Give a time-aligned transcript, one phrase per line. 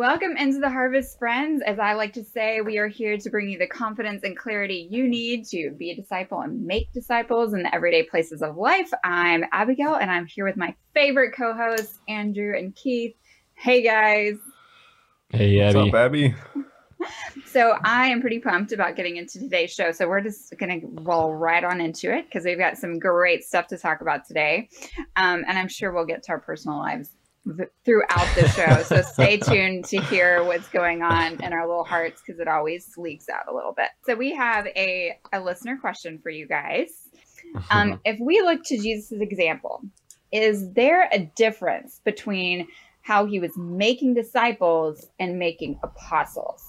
[0.00, 1.60] Welcome into the Harvest Friends.
[1.60, 4.88] As I like to say, we are here to bring you the confidence and clarity
[4.90, 8.90] you need to be a disciple and make disciples in the everyday places of life.
[9.04, 13.14] I'm Abigail, and I'm here with my favorite co hosts, Andrew and Keith.
[13.56, 14.36] Hey, guys.
[15.34, 15.78] Hey, Abby.
[15.78, 16.34] What's up, Abby?
[17.46, 19.90] So I am pretty pumped about getting into today's show.
[19.90, 23.42] So we're just going to roll right on into it because we've got some great
[23.42, 24.68] stuff to talk about today.
[25.16, 27.10] Um, and I'm sure we'll get to our personal lives
[27.84, 28.82] throughout the show.
[28.82, 32.96] So stay tuned to hear what's going on in our little hearts because it always
[32.96, 33.88] leaks out a little bit.
[34.04, 37.08] So we have a, a listener question for you guys.
[37.70, 39.82] Um, if we look to Jesus' example,
[40.32, 42.68] is there a difference between
[43.02, 46.64] how he was making disciples and making apostles?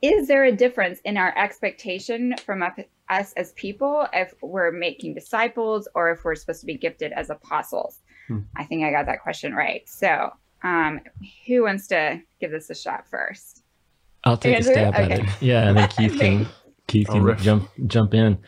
[0.00, 2.64] Is there a difference in our expectation from
[3.08, 7.30] us as people if we're making disciples or if we're supposed to be gifted as
[7.30, 8.00] apostles?
[8.28, 8.40] Hmm.
[8.56, 9.88] I think I got that question right.
[9.88, 11.00] So, um,
[11.46, 13.62] who wants to give this a shot first?
[14.24, 14.70] I'll take Andrew?
[14.70, 15.02] a stab okay.
[15.02, 15.42] at it.
[15.42, 16.46] Yeah, and then Keith can
[16.86, 18.38] Keith can jump jump in.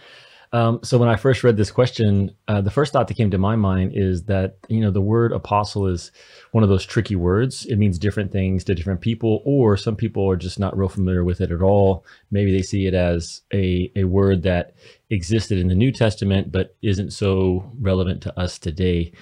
[0.54, 3.38] Um, so when I first read this question, uh, the first thought that came to
[3.38, 6.12] my mind is that you know the word apostle is
[6.52, 7.66] one of those tricky words.
[7.66, 11.24] It means different things to different people, or some people are just not real familiar
[11.24, 12.04] with it at all.
[12.30, 14.74] Maybe they see it as a a word that
[15.10, 19.12] existed in the New Testament but isn't so relevant to us today.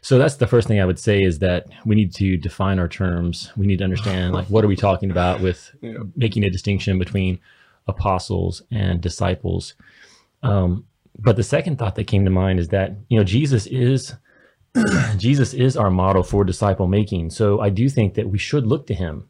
[0.00, 2.88] So that's the first thing I would say is that we need to define our
[2.88, 3.52] terms.
[3.56, 5.98] We need to understand like what are we talking about with yeah.
[6.16, 7.40] making a distinction between
[7.86, 9.74] apostles and disciples.
[10.42, 10.84] Um,
[11.18, 14.14] but the second thought that came to mind is that you know Jesus is
[15.16, 17.30] Jesus is our model for disciple making.
[17.30, 19.28] So I do think that we should look to him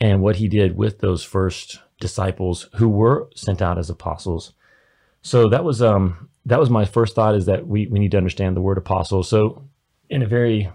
[0.00, 4.54] and what he did with those first disciples who were sent out as apostles.
[5.22, 8.16] So that was um that was my first thought is that we we need to
[8.16, 9.22] understand the word apostle.
[9.22, 9.64] So
[10.10, 10.70] in a very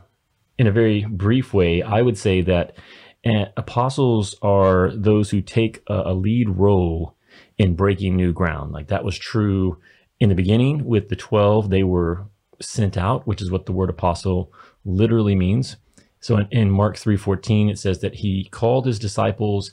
[0.57, 2.77] in a very brief way, I would say that
[3.25, 7.15] uh, apostles are those who take a, a lead role
[7.57, 8.71] in breaking new ground.
[8.71, 9.77] Like that was true
[10.19, 12.25] in the beginning with the 12, they were
[12.61, 14.53] sent out, which is what the word apostle
[14.85, 15.75] literally means.
[16.21, 19.71] So in, in Mark 3:14 it says that he called his disciples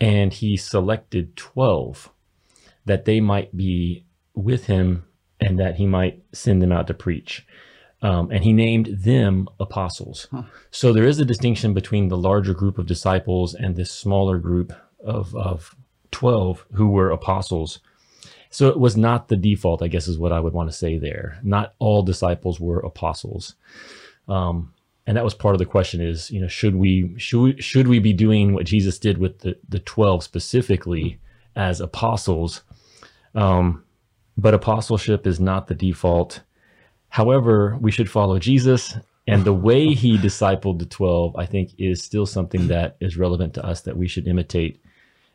[0.00, 2.10] and he selected 12
[2.84, 5.04] that they might be with him
[5.40, 7.46] and that he might send them out to preach.
[8.02, 10.26] Um, and he named them apostles.
[10.32, 10.42] Huh.
[10.72, 14.72] So there is a distinction between the larger group of disciples and this smaller group
[15.04, 15.76] of, of
[16.10, 17.78] 12 who were apostles.
[18.50, 20.98] So it was not the default, I guess, is what I would want to say
[20.98, 21.38] there.
[21.42, 23.54] Not all disciples were apostles.
[24.28, 24.74] Um,
[25.06, 27.88] and that was part of the question is, you know, should we, should we, should
[27.88, 31.18] we be doing what Jesus did with the, the 12 specifically
[31.56, 32.62] as apostles?
[33.34, 33.84] Um,
[34.36, 36.40] but apostleship is not the default
[37.12, 38.96] However, we should follow Jesus.
[39.26, 43.52] And the way he discipled the 12, I think, is still something that is relevant
[43.54, 44.82] to us that we should imitate.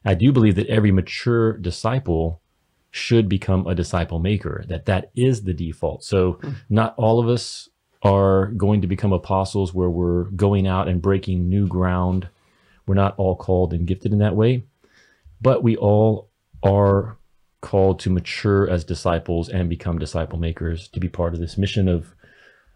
[0.04, 2.42] I do believe that every mature disciple
[2.90, 6.04] should become a disciple maker, that that is the default.
[6.04, 6.54] So, hmm.
[6.68, 7.70] not all of us
[8.02, 12.28] are going to become apostles where we're going out and breaking new ground.
[12.88, 14.64] We're not all called and gifted in that way,
[15.42, 16.32] but we all
[16.64, 17.18] are
[17.68, 21.90] called to mature as disciples and become disciple makers to be part of this mission
[21.90, 22.16] of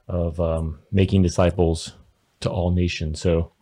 [0.09, 1.94] of um, making disciples
[2.41, 3.22] to all nations.
[3.22, 3.53] So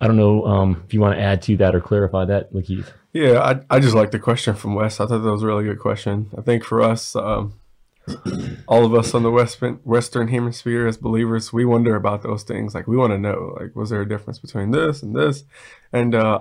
[0.00, 2.92] I don't know um, if you want to add to that or clarify that, Lakeith.
[3.12, 5.00] Yeah, I, I just like the question from Wes.
[5.00, 6.30] I thought that was a really good question.
[6.38, 7.54] I think for us, um,
[8.68, 12.72] all of us on the Western Western Hemisphere as believers, we wonder about those things.
[12.72, 15.42] Like we want to know, like, was there a difference between this and this?
[15.92, 16.40] And uh,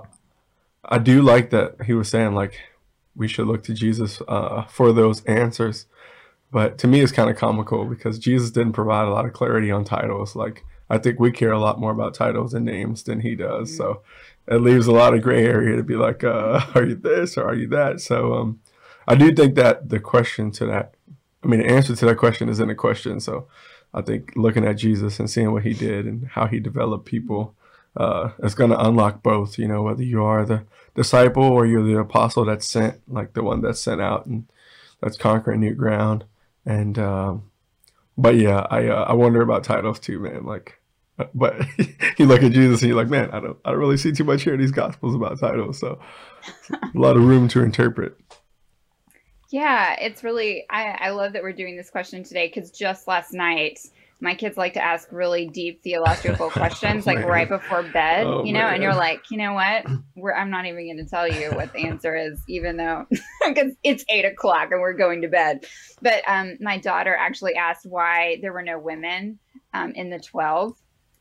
[0.85, 2.59] I do like that he was saying, like,
[3.15, 5.85] we should look to Jesus uh, for those answers.
[6.51, 9.71] But to me, it's kind of comical because Jesus didn't provide a lot of clarity
[9.71, 10.35] on titles.
[10.35, 13.69] Like, I think we care a lot more about titles and names than he does.
[13.69, 13.77] Mm-hmm.
[13.77, 14.01] So
[14.47, 17.45] it leaves a lot of gray area to be like, uh, are you this or
[17.45, 18.01] are you that?
[18.01, 18.59] So um,
[19.07, 20.95] I do think that the question to that,
[21.43, 23.19] I mean, the answer to that question is in the question.
[23.21, 23.47] So
[23.93, 27.55] I think looking at Jesus and seeing what he did and how he developed people
[27.97, 30.63] uh, is going to unlock both, you know, whether you are the
[30.95, 34.47] disciple or you're the apostle that's sent, like the one that's sent out and
[35.01, 36.25] that's conquering new ground.
[36.65, 37.51] And, um,
[38.17, 40.45] but yeah, I, uh, I wonder about titles too, man.
[40.45, 40.79] Like,
[41.19, 41.65] uh, but
[42.17, 44.23] you look at Jesus and you're like, man, I don't, I don't really see too
[44.23, 45.79] much here in these gospels about titles.
[45.79, 45.99] So
[46.71, 48.17] a lot of room to interpret.
[49.49, 53.33] Yeah, it's really, I, I love that we're doing this question today because just last
[53.33, 53.79] night,
[54.21, 57.49] my kids like to ask really deep theological questions like right.
[57.49, 58.75] before bed oh, you know man.
[58.75, 59.85] and you're like you know what?
[60.15, 63.05] We're, i'm not even going to tell you what the answer is even though
[63.47, 65.65] because it's eight o'clock and we're going to bed.
[66.01, 69.39] But um, my daughter actually asked why there were no women
[69.73, 70.73] um, in the 12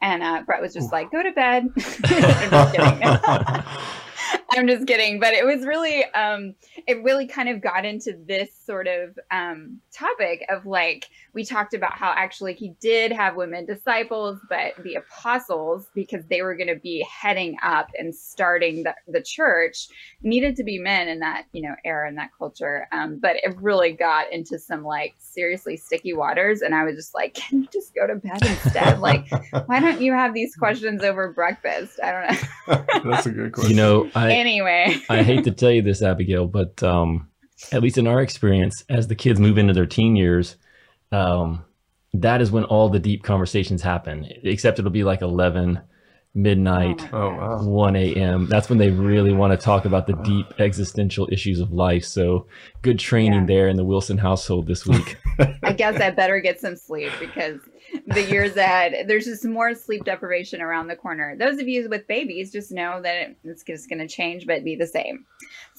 [0.03, 1.69] And uh, Brett was just like, go to bed.
[4.53, 5.15] I'm just kidding.
[5.15, 5.21] I'm just kidding.
[5.21, 6.55] But it was really, um,
[6.87, 11.75] it really kind of got into this sort of um, topic of like, we talked
[11.75, 16.69] about how actually he did have women disciples, but the apostles, because they were going
[16.69, 19.89] to be heading up and starting the, the church,
[20.23, 22.89] needed to be men in that, you know, era and that culture.
[22.93, 26.63] Um, but it really got into some like seriously sticky waters.
[26.63, 29.01] And I was just like, can you just go to bed instead?
[29.01, 29.29] like,
[29.67, 32.01] why don't you have these questions over breakfast?
[32.03, 33.11] I don't know.
[33.11, 33.71] That's a good question.
[33.71, 37.29] You know, I, anyway, I hate to tell you this, Abigail, but um,
[37.73, 40.57] at least in our experience, as the kids move into their teen years,
[41.13, 41.65] um,
[42.15, 44.27] that is when all the deep conversations happen.
[44.43, 45.81] Except it'll be like eleven
[46.35, 47.63] midnight, oh, wow.
[47.63, 48.47] 1 a.m.
[48.49, 52.05] That's when they really want to talk about the deep existential issues of life.
[52.05, 52.47] So
[52.83, 53.47] good training yeah.
[53.47, 55.19] there in the Wilson household this week.
[55.63, 57.61] I guess I better get some sleep because
[58.07, 61.37] the years ahead, there's just more sleep deprivation around the corner.
[61.37, 64.77] Those of you with babies just know that it's just going to change, but be
[64.77, 65.25] the same.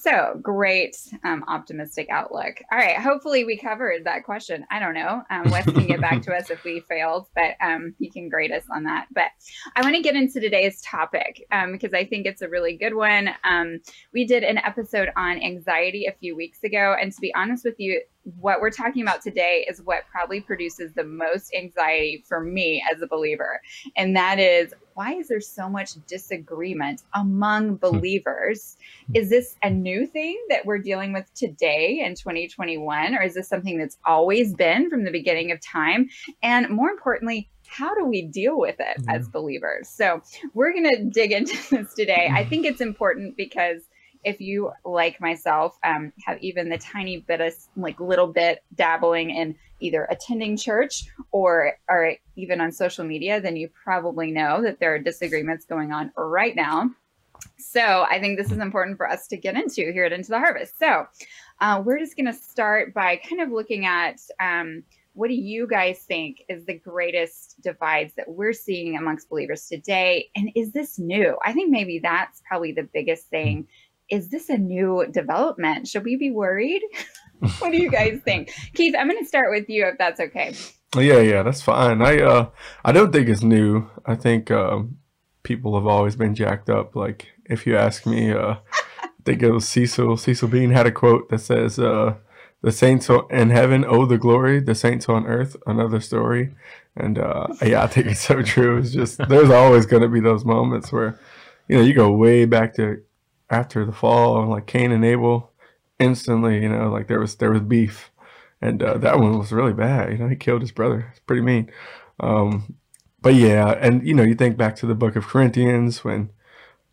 [0.02, 2.60] So great, um, optimistic outlook.
[2.72, 4.66] All right, hopefully we covered that question.
[4.68, 5.22] I don't know.
[5.30, 8.50] Um, Wes can get back to us if we failed, but um, he can grade
[8.50, 9.06] us on that.
[9.14, 9.30] But
[9.76, 12.94] I want to get into today's topic um, because I think it's a really good
[12.94, 13.30] one.
[13.44, 13.78] Um,
[14.12, 17.78] we did an episode on anxiety a few weeks ago, and to be honest with
[17.78, 18.02] you,
[18.38, 23.02] what we're talking about today is what probably produces the most anxiety for me as
[23.02, 23.60] a believer.
[23.96, 27.74] And that is why is there so much disagreement among hmm.
[27.76, 28.76] believers?
[29.14, 33.14] Is this a new thing that we're dealing with today in 2021?
[33.14, 36.08] Or is this something that's always been from the beginning of time?
[36.42, 39.88] And more importantly, how do we deal with it as believers?
[39.88, 40.20] So,
[40.52, 42.30] we're going to dig into this today.
[42.30, 43.80] I think it's important because
[44.24, 49.30] if you like myself um, have even the tiny bit of like little bit dabbling
[49.30, 54.78] in either attending church or or even on social media then you probably know that
[54.80, 56.90] there are disagreements going on right now.
[57.58, 60.38] So i think this is important for us to get into here at into the
[60.38, 60.78] harvest.
[60.78, 61.06] So
[61.60, 64.84] uh, we're just going to start by kind of looking at um,
[65.14, 70.30] what do you guys think is the greatest divides that we're seeing amongst believers today?
[70.34, 71.36] And is this new?
[71.44, 73.68] I think maybe that's probably the biggest thing
[74.10, 75.88] is this a new development?
[75.88, 76.82] Should we be worried?
[77.58, 78.50] what do you guys think?
[78.74, 80.54] Keith, I'm going to start with you if that's okay.
[80.96, 82.02] Yeah, yeah, that's fine.
[82.02, 82.50] I uh
[82.84, 83.88] I don't think it's new.
[84.04, 84.98] I think um
[85.42, 86.94] people have always been jacked up.
[86.94, 88.56] Like if you ask me, uh
[89.02, 92.16] I think it was Cecil Cecil Bean had a quote that says uh
[92.60, 96.54] the saints in heaven owe the glory, the saints on earth another story.
[96.94, 98.76] And uh yeah, I think it's so true.
[98.76, 101.18] It's just there's always gonna be those moments where
[101.68, 103.00] you know, you go way back to
[103.52, 105.52] after the fall, like Cain and Abel,
[105.98, 108.10] instantly, you know, like there was there was beef,
[108.60, 110.10] and uh, that one was really bad.
[110.12, 111.08] You know, he killed his brother.
[111.10, 111.70] It's pretty mean.
[112.18, 112.74] Um,
[113.20, 116.30] but yeah, and you know, you think back to the Book of Corinthians when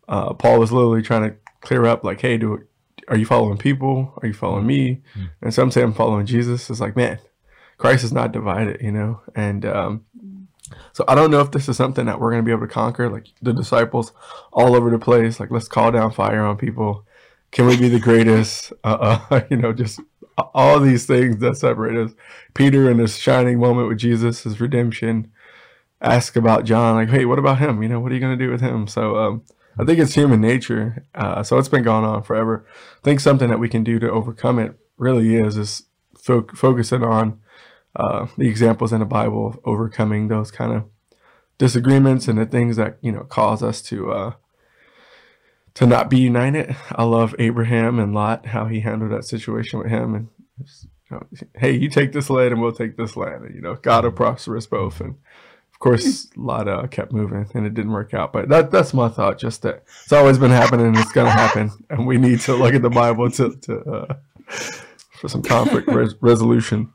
[0.08, 2.64] uh, Paul was literally trying to clear up, like, hey, do
[3.08, 4.12] are you following people?
[4.22, 5.02] Are you following me?
[5.14, 5.26] Mm-hmm.
[5.42, 6.70] And some say I'm following Jesus.
[6.70, 7.18] It's like, man,
[7.78, 10.04] Christ is not divided, you know, and um,
[10.92, 12.72] so I don't know if this is something that we're going to be able to
[12.72, 14.12] conquer, like the disciples
[14.52, 15.40] all over the place.
[15.40, 17.06] Like, let's call down fire on people.
[17.50, 18.72] Can we be the greatest?
[18.84, 20.00] Uh, uh, you know, just
[20.54, 22.14] all these things that separate us.
[22.54, 25.30] Peter in this shining moment with Jesus, his redemption.
[26.00, 27.82] Ask about John, like, hey, what about him?
[27.82, 28.86] You know, what are you going to do with him?
[28.86, 29.44] So um,
[29.78, 31.04] I think it's human nature.
[31.14, 32.66] Uh, so it's been going on forever.
[32.68, 35.84] I think something that we can do to overcome it really is is
[36.16, 37.38] fo- focusing on
[37.96, 40.84] uh, the examples in the Bible of overcoming those kind of
[41.58, 44.32] disagreements and the things that you know cause us to uh,
[45.74, 46.74] to not be united.
[46.92, 50.28] I love Abraham and Lot, how he handled that situation with him, and
[51.10, 53.74] you know, hey, you take this land and we'll take this land, and you know
[53.76, 55.00] God will prosper us both.
[55.00, 55.16] And
[55.72, 58.32] of course, Lot uh, kept moving and it didn't work out.
[58.32, 59.38] But that that's my thought.
[59.38, 62.74] Just that it's always been happening, and it's gonna happen, and we need to look
[62.74, 64.14] at the Bible to to uh,
[64.48, 66.92] for some conflict res- resolution.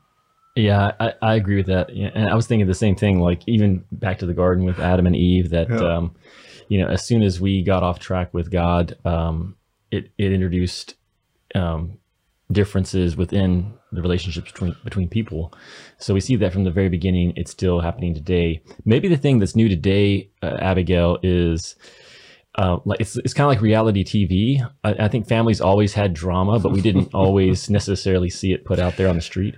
[0.56, 1.94] Yeah, I, I agree with that.
[1.94, 3.20] Yeah, and I was thinking the same thing.
[3.20, 5.50] Like even back to the garden with Adam and Eve.
[5.50, 5.96] That yeah.
[5.96, 6.16] um,
[6.68, 9.56] you know, as soon as we got off track with God, um,
[9.90, 10.94] it it introduced
[11.54, 11.98] um,
[12.50, 15.52] differences within the relationships between between people.
[15.98, 17.34] So we see that from the very beginning.
[17.36, 18.62] It's still happening today.
[18.86, 21.76] Maybe the thing that's new today, uh, Abigail, is.
[22.58, 24.66] Uh, like it's it's kind of like reality TV.
[24.82, 28.78] I, I think families always had drama, but we didn't always necessarily see it put
[28.78, 29.56] out there on the street.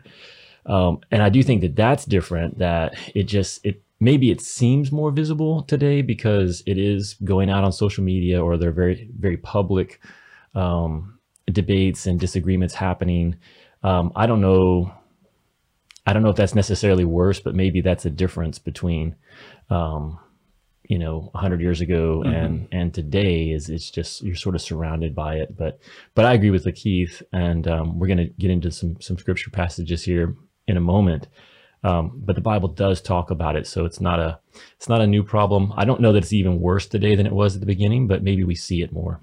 [0.67, 2.59] Um, and I do think that that's different.
[2.59, 7.65] That it just it maybe it seems more visible today because it is going out
[7.65, 10.01] on social media or there are very very public
[10.55, 13.37] um, debates and disagreements happening.
[13.83, 14.93] Um, I don't know.
[16.07, 19.15] I don't know if that's necessarily worse, but maybe that's a difference between
[19.69, 20.19] um,
[20.89, 22.35] you know 100 years ago mm-hmm.
[22.35, 25.79] and and today is it's just you're sort of surrounded by it but
[26.15, 29.19] but i agree with the keith and um, we're going to get into some some
[29.19, 30.35] scripture passages here
[30.69, 31.29] in a moment
[31.85, 34.39] um, but the bible does talk about it so it's not a
[34.77, 37.33] it's not a new problem i don't know that it's even worse today than it
[37.33, 39.21] was at the beginning but maybe we see it more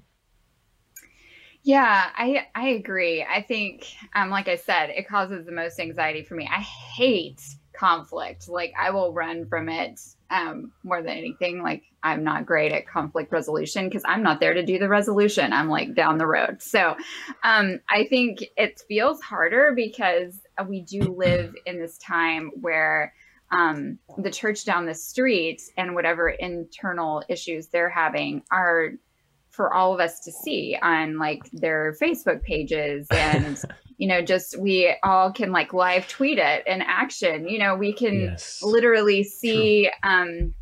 [1.62, 3.26] yeah, I I agree.
[3.28, 6.48] I think um like I said, it causes the most anxiety for me.
[6.48, 7.42] I hate
[7.76, 8.48] conflict.
[8.48, 10.00] Like I will run from it
[10.30, 11.62] um, more than anything.
[11.62, 15.52] Like I'm not great at conflict resolution because I'm not there to do the resolution.
[15.52, 16.62] I'm like down the road.
[16.62, 16.96] So
[17.44, 23.12] um, I think it feels harder because we do live in this time where
[23.50, 28.92] um, the church down the street and whatever internal issues they're having are
[29.50, 33.62] for all of us to see on like their Facebook pages and
[33.98, 37.92] you know just we all can like live tweet it in action you know we
[37.92, 38.60] can yes.
[38.62, 40.52] literally see um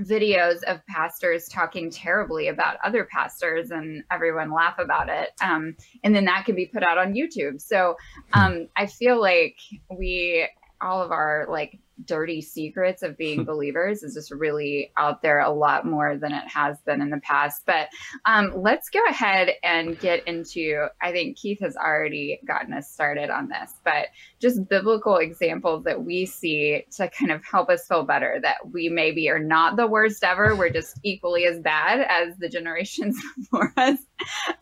[0.00, 6.14] videos of pastors talking terribly about other pastors and everyone laugh about it um and
[6.14, 7.96] then that can be put out on YouTube so
[8.32, 8.40] hmm.
[8.40, 9.56] um I feel like
[9.90, 10.48] we
[10.84, 15.50] all of our like dirty secrets of being believers is just really out there a
[15.50, 17.62] lot more than it has been in the past.
[17.66, 17.88] But
[18.24, 23.30] um, let's go ahead and get into, I think Keith has already gotten us started
[23.30, 24.08] on this, but
[24.40, 28.88] just biblical examples that we see to kind of help us feel better that we
[28.88, 30.54] maybe are not the worst ever.
[30.56, 33.98] We're just equally as bad as the generations before us.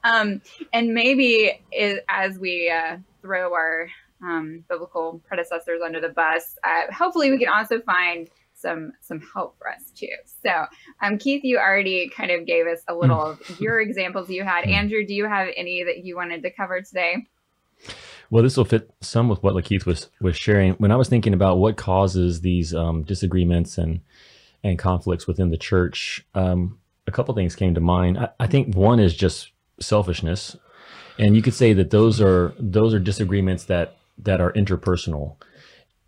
[0.04, 3.88] Um, and maybe it, as we uh, throw our
[4.22, 6.56] um, biblical predecessors under the bus.
[6.64, 10.08] Uh, hopefully, we can also find some some help for us too.
[10.42, 10.66] So,
[11.02, 14.64] um, Keith, you already kind of gave us a little of your examples you had.
[14.64, 17.26] Andrew, do you have any that you wanted to cover today?
[18.30, 20.72] Well, this will fit some with what Lakeith was was sharing.
[20.74, 24.00] When I was thinking about what causes these um, disagreements and
[24.64, 28.18] and conflicts within the church, um, a couple things came to mind.
[28.18, 29.50] I, I think one is just
[29.80, 30.56] selfishness,
[31.18, 35.36] and you could say that those are those are disagreements that that are interpersonal.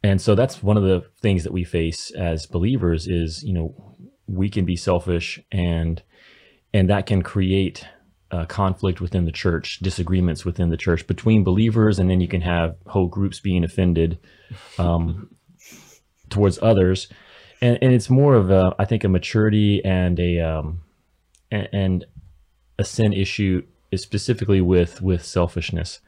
[0.03, 3.75] And so that's one of the things that we face as believers is, you know,
[4.27, 6.03] we can be selfish and
[6.73, 7.87] and that can create
[8.31, 12.41] uh, conflict within the church, disagreements within the church between believers, and then you can
[12.41, 14.19] have whole groups being offended
[14.77, 15.31] um,
[16.31, 17.07] towards others,
[17.61, 20.81] and, and it's more of a, I think, a maturity and a um,
[21.53, 22.05] and, and
[22.77, 26.01] a sin issue is specifically with with selfishness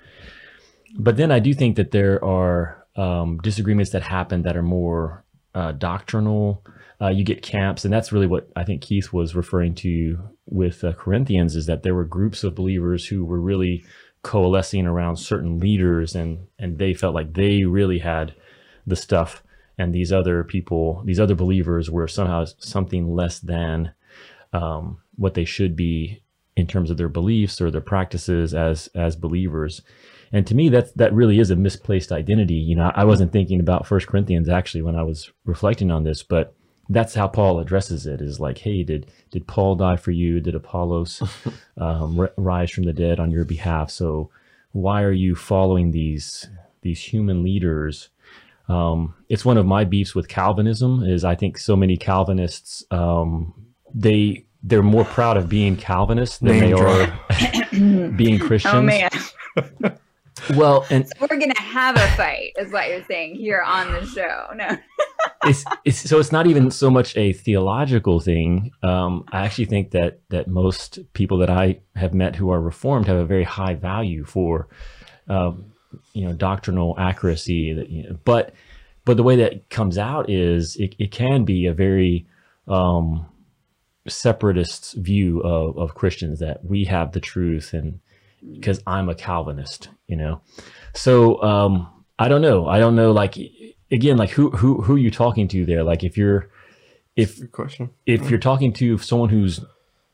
[0.99, 5.25] but then I do think that there are um, disagreements that happen that are more
[5.55, 6.65] uh, doctrinal.
[7.01, 10.83] Uh, you get camps, and that's really what I think Keith was referring to with
[10.83, 13.85] uh, Corinthians is that there were groups of believers who were really
[14.23, 18.35] coalescing around certain leaders, and and they felt like they really had
[18.87, 19.43] the stuff,
[19.77, 23.93] and these other people, these other believers, were somehow something less than
[24.55, 26.23] um, what they should be
[26.57, 29.83] in terms of their beliefs or their practices as as believers
[30.33, 32.55] and to me that that really is a misplaced identity.
[32.55, 36.23] You know i wasn't thinking about first corinthians actually when i was reflecting on this
[36.23, 36.55] but
[36.89, 40.41] that's how paul addresses it is like hey did did paul die for you?
[40.41, 41.23] Did apollos
[41.77, 43.91] um, rise from the dead on your behalf?
[43.91, 44.31] So
[44.73, 46.49] why are you following these
[46.83, 48.09] these human leaders?
[48.69, 53.55] Um, it's one of my beefs with calvinism is i think so many calvinists um,
[53.95, 57.07] they they're more proud of being calvinists than they are
[58.17, 58.75] being oh, christians.
[58.75, 59.11] oh man
[60.55, 64.07] well, and so we're gonna have a fight, is what you're saying here on the
[64.07, 64.47] show.
[64.55, 64.77] No,
[65.45, 68.71] it's, it's so it's not even so much a theological thing.
[68.83, 73.07] Um, I actually think that that most people that I have met who are reformed
[73.07, 74.69] have a very high value for,
[75.29, 75.73] um,
[76.13, 77.73] you know, doctrinal accuracy.
[77.73, 78.55] That, you know, but
[79.05, 82.27] but the way that comes out is it, it can be a very
[82.69, 83.27] um,
[84.09, 88.01] separatist view of, of Christians that we have the truth and
[88.53, 90.41] because I'm a Calvinist, you know.
[90.95, 91.89] So um,
[92.19, 92.67] I don't know.
[92.69, 93.13] I don't know.
[93.13, 93.37] Like
[93.91, 95.83] again, like who who who are you talking to there?
[95.83, 96.51] Like if you're
[97.17, 99.61] if question if you're talking to someone who's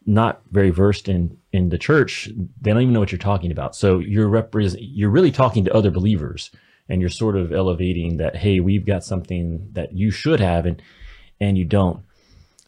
[0.06, 2.28] not very versed in in the church,
[2.60, 3.76] they don't even know what you're talking about.
[3.76, 6.50] So you're represent you're really talking to other believers,
[6.88, 8.36] and you're sort of elevating that.
[8.36, 10.82] Hey, we've got something that you should have, and
[11.40, 12.02] and you don't.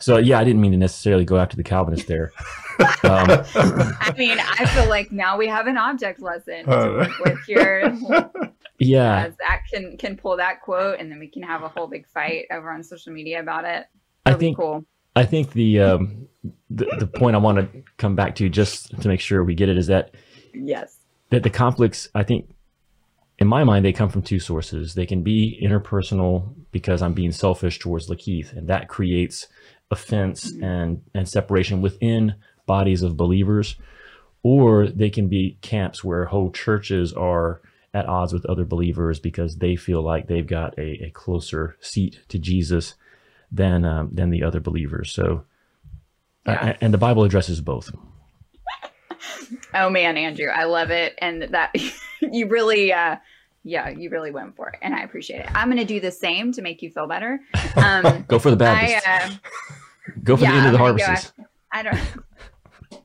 [0.04, 2.30] So yeah, I didn't mean to necessarily go after the Calvinist there.
[2.78, 2.84] Um,
[3.54, 7.96] I mean, I feel like now we have an object lesson uh, with your.
[8.80, 12.08] Yeah, Zach can can pull that quote, and then we can have a whole big
[12.08, 13.86] fight over on social media about it.
[14.24, 14.84] That'll I think cool.
[15.14, 16.28] I think the, um,
[16.70, 19.68] the the point I want to come back to just to make sure we get
[19.68, 20.16] it is that
[20.52, 20.98] yes
[21.30, 22.50] that the conflicts I think
[23.38, 24.94] in my mind they come from two sources.
[24.94, 29.46] They can be interpersonal because I'm being selfish towards Lakeith, and that creates
[29.90, 32.34] offense and and separation within
[32.66, 33.76] bodies of believers
[34.44, 37.60] or they can be camps where whole churches are
[37.94, 42.20] at odds with other believers because they feel like they've got a, a closer seat
[42.28, 42.94] to Jesus
[43.50, 45.12] than um, than the other believers.
[45.12, 45.44] So,
[46.46, 46.52] yeah.
[46.60, 47.90] I, and the Bible addresses both.
[49.74, 51.74] Oh man, Andrew, I love it, and that
[52.20, 53.16] you really, uh,
[53.64, 55.48] yeah, you really went for it, and I appreciate it.
[55.54, 57.40] I'm going to do the same to make you feel better.
[57.76, 59.08] Um, go for the Baptist.
[59.08, 59.30] I, uh,
[60.22, 61.32] go for yeah, the end of the harvest.
[61.72, 61.98] I don't.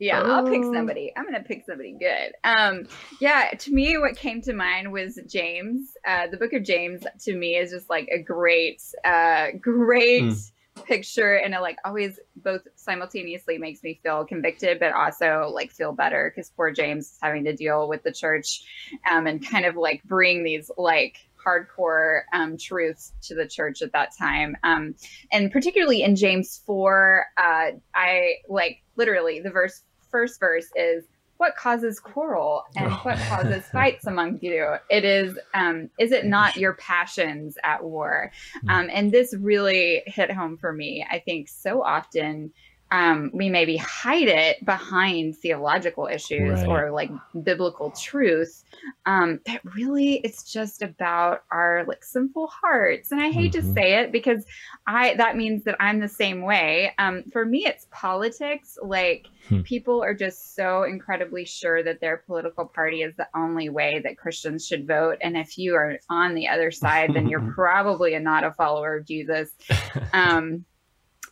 [0.00, 0.74] yeah, I'll pick oh.
[0.74, 1.12] somebody.
[1.16, 2.32] I'm gonna pick somebody good.
[2.42, 2.86] Um,
[3.20, 5.96] yeah, to me, what came to mind was James.
[6.06, 10.50] Uh, the book of James to me is just like a great, uh, great mm.
[10.84, 15.92] Picture, and it like always both simultaneously makes me feel convicted, but also like feel
[15.92, 18.62] better because poor James is having to deal with the church,
[19.10, 23.92] um, and kind of like bring these like hardcore um, truths to the church at
[23.92, 24.56] that time.
[24.62, 24.94] Um,
[25.32, 31.04] and particularly in James 4, uh, I like literally the verse, first verse is,
[31.40, 34.74] what causes quarrel and what causes fights among you?
[34.90, 38.30] It is um, is it not your passions at war?
[38.62, 38.68] Hmm.
[38.68, 42.52] um, and this really hit home for me i think so often
[42.92, 46.68] um, we maybe hide it behind theological issues right.
[46.68, 47.10] or like
[47.44, 48.64] biblical truth.
[49.06, 53.12] Um, that really it's just about our like sinful hearts.
[53.12, 53.68] And I hate mm-hmm.
[53.68, 54.44] to say it because
[54.86, 56.92] I that means that I'm the same way.
[56.98, 58.76] Um, for me, it's politics.
[58.82, 59.60] Like hmm.
[59.62, 64.18] people are just so incredibly sure that their political party is the only way that
[64.18, 65.18] Christians should vote.
[65.20, 68.96] And if you are on the other side, then you're probably a, not a follower
[68.96, 69.50] of Jesus.
[70.12, 70.64] Um,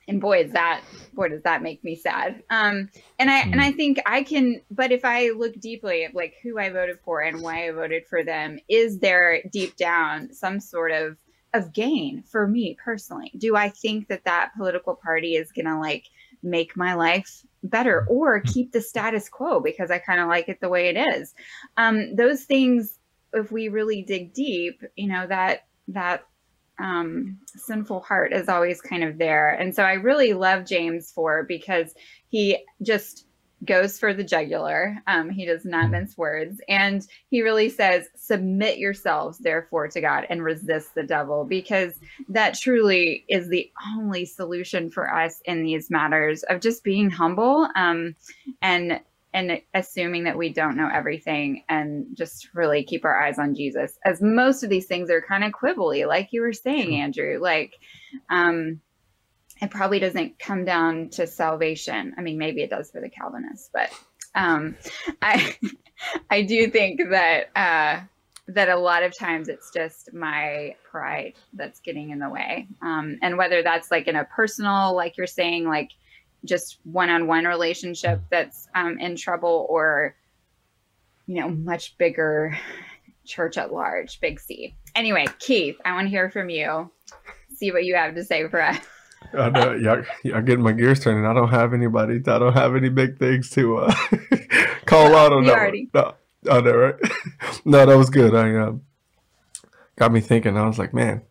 [0.09, 2.43] and boy is that boy does that make me sad.
[2.50, 3.53] Um and i mm.
[3.53, 6.99] and i think i can but if i look deeply at like who i voted
[7.05, 11.17] for and why i voted for them is there deep down some sort of
[11.55, 13.33] of gain for me personally?
[13.37, 16.07] Do i think that that political party is gonna like
[16.43, 20.61] make my life better or keep the status quo because i kind of like it
[20.61, 21.35] the way it is?
[21.77, 22.99] Um those things
[23.33, 26.25] if we really dig deep you know that that
[26.79, 29.51] um, sinful heart is always kind of there.
[29.51, 31.95] And so I really love James 4 because
[32.29, 33.27] he just
[33.64, 34.97] goes for the jugular.
[35.07, 36.61] Um, he does not mince words.
[36.69, 41.95] And he really says, Submit yourselves, therefore, to God and resist the devil, because
[42.29, 47.69] that truly is the only solution for us in these matters of just being humble
[47.75, 48.14] um,
[48.62, 49.01] and
[49.33, 53.99] and assuming that we don't know everything and just really keep our eyes on Jesus.
[54.05, 57.38] As most of these things are kind of quibbly, like you were saying, Andrew.
[57.41, 57.75] Like,
[58.31, 58.81] um,
[59.61, 62.14] it probably doesn't come down to salvation.
[62.17, 63.91] I mean, maybe it does for the Calvinists, but
[64.35, 64.77] um,
[65.21, 65.57] I
[66.31, 68.05] I do think that uh,
[68.49, 73.19] that a lot of times it's just my pride that's getting in the way, um,
[73.21, 75.91] and whether that's like in a personal, like you're saying, like
[76.44, 80.14] just one-on-one relationship that's um, in trouble or
[81.27, 82.57] you know much bigger
[83.24, 86.90] church at large big c anyway keith i want to hear from you
[87.55, 88.79] see what you have to say for us
[89.35, 91.27] I know, y'all, y'all getting my gears turning.
[91.27, 92.16] I don't have anybody.
[92.16, 93.94] I don't have any big things to uh,
[94.87, 95.59] call out on that.
[95.59, 95.90] Already.
[95.92, 96.14] No,
[96.51, 96.94] I know, right?
[97.64, 98.35] no, that was good.
[98.35, 98.83] I um,
[99.96, 100.57] got me thinking.
[100.57, 101.22] I was like, man,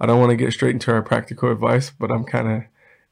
[0.00, 2.62] I don't want to get straight into our practical advice, but I'm kind of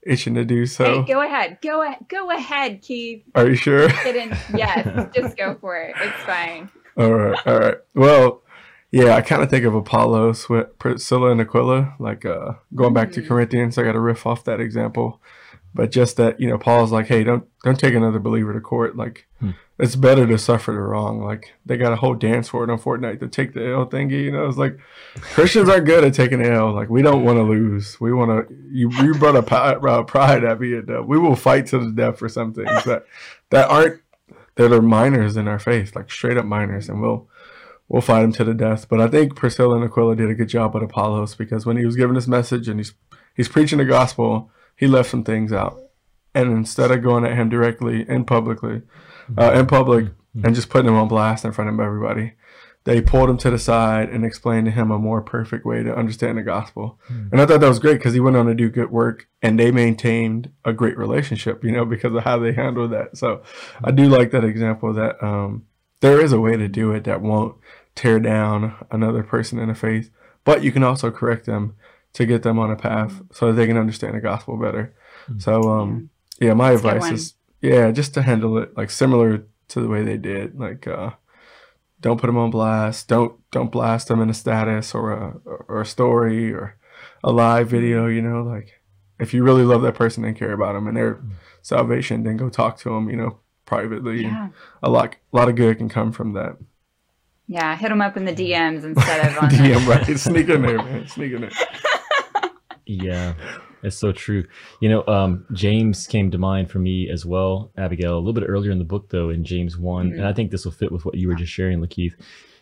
[0.07, 1.03] itching to do so.
[1.03, 1.59] Hey, go ahead.
[1.63, 2.07] Go ahead.
[2.09, 3.25] Go ahead, Keith.
[3.35, 3.89] Are you sure?
[3.89, 4.37] Get in.
[4.57, 5.95] Yes, just go for it.
[6.01, 6.71] It's fine.
[6.97, 7.39] All right.
[7.47, 7.77] All right.
[7.95, 8.43] Well,
[8.91, 13.11] yeah, I kind of think of Apollo, with Priscilla and Aquila, like uh, going back
[13.11, 13.23] mm-hmm.
[13.23, 13.77] to Corinthians.
[13.77, 15.21] I got to riff off that example,
[15.77, 18.97] but just that you know, Paul's like, hey, don't don't take another believer to court.
[18.97, 21.23] Like, hmm it's better to suffer the wrong.
[21.23, 24.25] Like they got a whole dance for it on Fortnite to take the L thingy.
[24.25, 24.79] You know, it's like
[25.21, 26.73] Christians aren't good at taking L.
[26.73, 28.01] Like we don't want to lose.
[28.01, 28.55] We want to.
[28.71, 30.75] You you brought a pride at me.
[30.75, 33.05] And, uh, we will fight to the death for some things that
[33.51, 34.01] that aren't
[34.55, 37.29] that are minors in our faith, like straight up minors, and we'll
[37.89, 38.89] we'll fight them to the death.
[38.89, 41.85] But I think Priscilla and Aquila did a good job with Apollos because when he
[41.85, 42.95] was giving this message and he's
[43.35, 45.79] he's preaching the gospel, he left some things out,
[46.35, 48.83] and instead of going at him directly and publicly
[49.37, 50.45] uh, in public mm-hmm.
[50.45, 52.33] and just putting him on blast in front of everybody.
[52.85, 55.93] They pulled him to the side and explained to him a more perfect way to
[55.93, 57.01] understand the gospel.
[57.11, 57.29] Mm-hmm.
[57.33, 59.59] And I thought that was great because he went on to do good work and
[59.59, 63.17] they maintained a great relationship, you know, because of how they handled that.
[63.17, 63.43] So
[63.83, 65.67] I do like that example that um,
[66.01, 67.57] there is a way to do it that won't
[67.97, 70.11] tear down another person in the faith,
[70.45, 71.75] but you can also correct them
[72.17, 74.95] to get them on a path so that they can understand the gospel better.
[75.29, 75.39] Mm-hmm.
[75.39, 76.09] So, um,
[76.41, 80.03] yeah, my That's advice is yeah, just to handle it like similar to the way
[80.03, 80.59] they did.
[80.59, 81.11] Like, uh,
[82.01, 83.09] don't put them on blast.
[83.09, 85.37] Don't don't blast them in a status or a
[85.69, 86.79] or a story or
[87.23, 88.07] a live video.
[88.07, 88.81] You know, like
[89.19, 91.21] if you really love that person and care about them and their
[91.61, 94.23] salvation, then go talk to them, you know, privately.
[94.23, 94.49] Yeah.
[94.83, 96.57] A lot, a lot of good can come from that.
[97.47, 100.19] Yeah, hit them up in the DMs instead of on DM, right?
[100.19, 101.07] Sneak in there, man.
[101.09, 101.51] Sneak in there.
[102.87, 103.35] Yeah,
[103.83, 104.45] it's so true.
[104.81, 108.45] You know, um, James came to mind for me as well, Abigail, a little bit
[108.49, 110.19] earlier in the book, though, in James one mm-hmm.
[110.19, 112.15] and I think this will fit with what you were just sharing, Lakeith.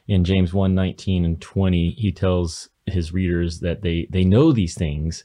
[0.07, 4.75] In James 1 19 and 20, he tells his readers that they they know these
[4.75, 5.25] things,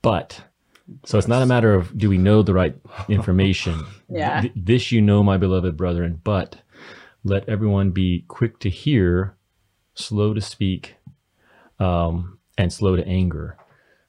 [0.00, 0.40] but
[1.04, 2.74] so it's not a matter of do we know the right
[3.08, 3.84] information.
[4.08, 4.42] yeah.
[4.42, 6.56] Th- this you know, my beloved brethren, but
[7.22, 9.36] let everyone be quick to hear,
[9.94, 10.96] slow to speak,
[11.78, 13.56] um, and slow to anger.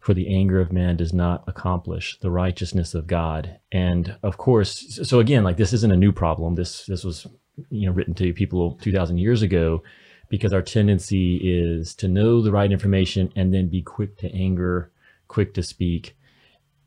[0.05, 3.57] For the anger of man does not accomplish the righteousness of God.
[3.71, 6.53] And of course, so again, like this isn't a new problem.
[6.53, 7.25] This this was
[7.71, 9.81] you know written to people 2,000 years ago,
[10.29, 14.91] because our tendency is to know the right information and then be quick to anger,
[15.27, 16.15] quick to speak,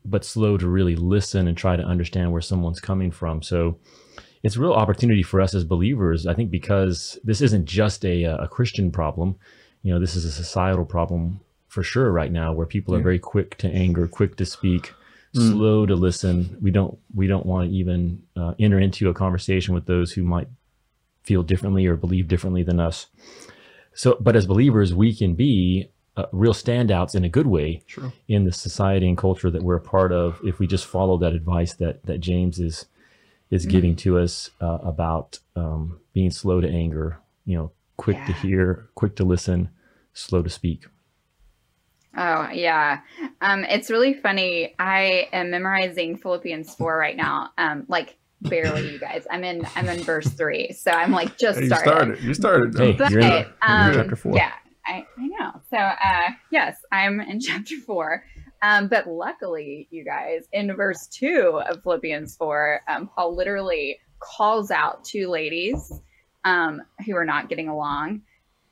[0.05, 3.41] but slow to really listen and try to understand where someone's coming from.
[3.41, 3.79] So
[4.43, 8.23] it's a real opportunity for us as believers, I think, because this isn't just a,
[8.23, 9.35] a Christian problem.
[9.83, 13.19] You know, this is a societal problem for sure right now where people are very
[13.19, 14.93] quick to anger, quick to speak,
[15.35, 15.51] mm.
[15.51, 16.57] slow to listen.
[16.61, 20.23] We don't we don't want to even uh, enter into a conversation with those who
[20.23, 20.49] might
[21.23, 23.07] feel differently or believe differently than us.
[23.93, 28.11] So, but as believers, we can be uh, real standouts in a good way True.
[28.27, 31.33] in the society and culture that we're a part of if we just follow that
[31.33, 32.87] advice that that James is
[33.51, 33.71] is mm-hmm.
[33.71, 38.25] giving to us uh, about um, being slow to anger, you know, quick yeah.
[38.25, 39.69] to hear, quick to listen,
[40.13, 40.85] slow to speak.
[42.17, 43.01] Oh yeah,
[43.41, 44.75] um, it's really funny.
[44.79, 47.51] I am memorizing Philippians four right now.
[47.57, 49.25] Um, like barely, you guys.
[49.29, 49.65] I'm in.
[49.75, 52.23] I'm in verse three, so I'm like just hey, you started.
[52.23, 52.77] You started.
[52.77, 54.35] Hey, but, you're in, um, chapter four.
[54.35, 54.53] Yeah,
[54.85, 55.61] I, I know.
[55.69, 58.23] So uh, yes, I'm in chapter four.
[58.61, 64.69] Um, but luckily, you guys, in verse two of Philippians four, um, Paul literally calls
[64.69, 65.93] out two ladies
[66.43, 68.21] um, who are not getting along.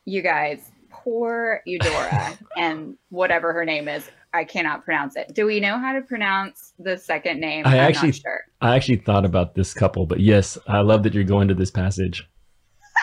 [0.06, 0.72] You guys,
[1.08, 4.10] poor Euodia and whatever her name is.
[4.34, 5.34] I cannot pronounce it.
[5.34, 7.66] Do we know how to pronounce the second name?
[7.66, 8.42] I I'm actually, sure.
[8.60, 11.72] I actually thought about this couple, but yes, I love that you're going to this
[11.72, 12.30] passage.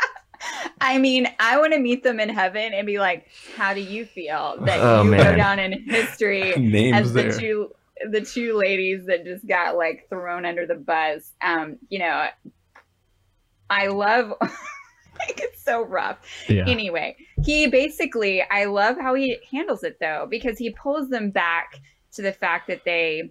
[0.82, 4.04] I mean, I want to meet them in heaven and be like, "How do you
[4.04, 5.24] feel that oh, you man.
[5.24, 6.52] go down in history
[6.92, 7.38] as the there.
[7.38, 7.70] two
[8.10, 12.26] the two ladies that just got like thrown under the bus?" Um, you know,
[13.70, 14.34] I love
[15.26, 16.18] like it's so rough.
[16.48, 16.64] Yeah.
[16.66, 21.80] Anyway, he basically, I love how he handles it though, because he pulls them back
[22.12, 23.30] to the fact that they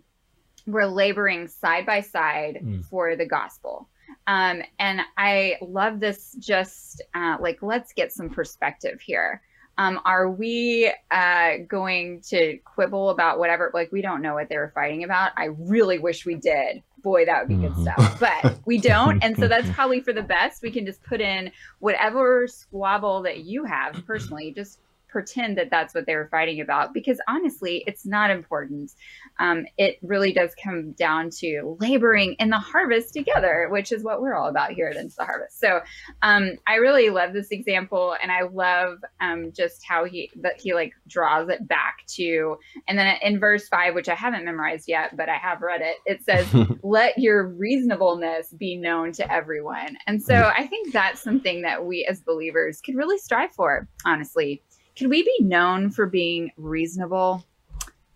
[0.66, 2.86] were laboring side by side mm.
[2.86, 3.90] for the gospel.
[4.28, 9.42] Um, and I love this just uh, like, let's get some perspective here.
[9.78, 13.72] Um, are we uh, going to quibble about whatever?
[13.74, 15.32] Like, we don't know what they were fighting about.
[15.36, 17.84] I really wish we did boy, that would be good mm-hmm.
[17.84, 18.20] stuff.
[18.20, 19.24] But we don't.
[19.24, 20.63] And so that's probably for the best.
[20.63, 24.80] We can just put in whatever squabble that you have personally, just
[25.13, 28.92] pretend that that's what they were fighting about because honestly, it's not important.
[29.39, 34.22] Um, it really does come down to laboring in the harvest together, which is what
[34.22, 35.60] we're all about here at Into the Harvest.
[35.60, 35.82] So
[36.22, 40.74] um, I really love this example, and I love um, just how he that he
[40.74, 45.15] like draws it back to, and then in verse five, which I haven't memorized yet,
[45.15, 45.98] but I have read it.
[46.06, 46.48] It says,
[46.84, 50.54] "Let your reasonableness be known to everyone," and so mm.
[50.56, 54.62] I think that's something that we as believers could really strive for, honestly
[54.98, 57.43] could we be known for being reasonable?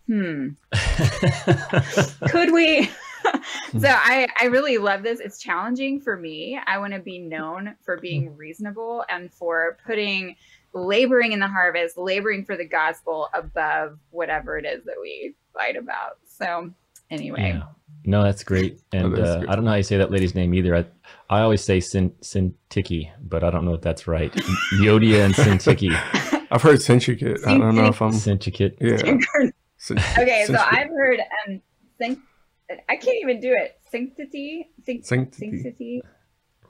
[0.08, 0.48] Hmm.
[2.28, 2.90] Could we?
[3.78, 5.20] so I, I really love this.
[5.20, 6.58] It's challenging for me.
[6.66, 10.36] I want to be known for being reasonable and for putting
[10.72, 15.76] laboring in the harvest, laboring for the gospel above whatever it is that we fight
[15.76, 16.18] about.
[16.26, 16.72] So
[17.10, 17.54] anyway.
[17.56, 17.62] Yeah.
[18.04, 18.80] No, that's great.
[18.92, 20.74] And oh, uh, I don't know how you say that lady's name either.
[20.74, 20.86] I,
[21.28, 24.32] I always say Sin, Sintiki, but I don't know if that's right.
[24.80, 26.46] Euodia and Syntyche.
[26.50, 27.40] I've heard Syndicate.
[27.46, 28.78] I don't know if I'm Syndicate.
[28.80, 29.18] Yeah.
[29.96, 31.60] Okay, so I've heard um,
[32.88, 33.80] I can't even do it.
[33.90, 35.30] Sanctity, sanctity.
[35.32, 36.02] sanctity.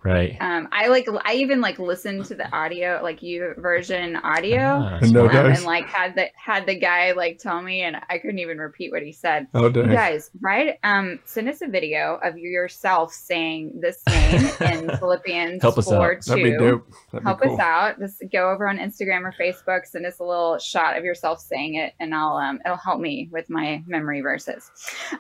[0.05, 0.37] Right.
[0.41, 5.29] Um, I like I even like listened to the audio, like YouVersion audio, ah, no
[5.29, 8.59] um, and like had the had the guy like tell me, and I couldn't even
[8.59, 9.49] repeat what he said.
[9.55, 9.91] Oh, dang.
[9.91, 10.79] You guys, right?
[10.85, 16.13] Um, send us a video of yourself saying this name in Philippians Help us 4
[16.13, 16.23] out.
[16.23, 16.31] 2.
[16.31, 16.93] That'd be dope.
[17.13, 17.55] That'd Help cool.
[17.55, 17.99] us out.
[17.99, 21.75] Just go over on Instagram or Facebook, send us a little shot of yourself saying
[21.75, 24.71] it, and I'll um it'll help me with my memory verses.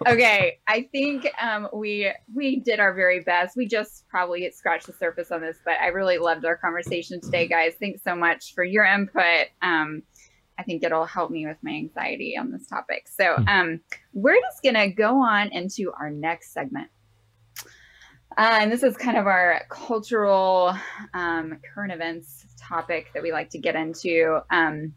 [0.07, 3.57] Okay, I think um we we did our very best.
[3.57, 7.49] We just probably scratched the surface on this, but I really loved our conversation today,
[7.49, 7.73] guys.
[7.81, 9.47] Thanks so much for your input.
[9.63, 10.03] Um,
[10.59, 13.09] I think it'll help me with my anxiety on this topic.
[13.09, 13.49] So hmm.
[13.49, 13.81] um,
[14.13, 16.89] we're just gonna go on into our next segment.
[18.37, 20.77] Uh, and this is kind of our cultural
[21.15, 24.41] um, current events topic that we like to get into.
[24.51, 24.93] Um,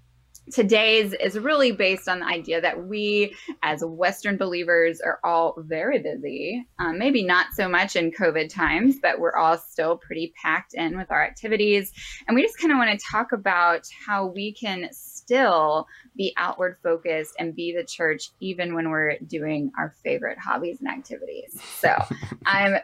[0.52, 6.00] today's is really based on the idea that we as western believers are all very
[6.00, 10.74] busy um, maybe not so much in covid times but we're all still pretty packed
[10.74, 11.92] in with our activities.
[12.28, 16.78] And we just kind of want to talk about how we can still be outward
[16.84, 21.60] focused and be the church even when we're doing our favorite hobbies and activities.
[21.80, 21.96] So
[22.46, 22.76] i'm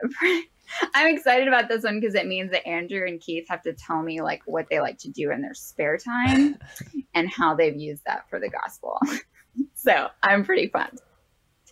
[0.93, 4.01] I'm excited about this one because it means that Andrew and Keith have to tell
[4.01, 6.58] me like what they like to do in their spare time
[7.13, 8.99] and how they've used that for the gospel.
[9.73, 10.97] so I'm pretty fun.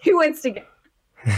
[0.04, 0.62] Who wants to go?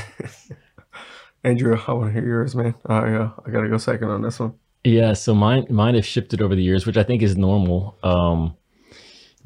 [1.44, 2.76] Andrew, I want to hear yours, man.
[2.86, 4.54] I uh, I gotta go second on this one.
[4.84, 7.98] Yeah, so mine mine has shifted over the years, which I think is normal.
[8.04, 8.58] Um,